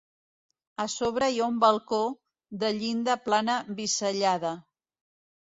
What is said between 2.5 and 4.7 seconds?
de llinda plana bisellada.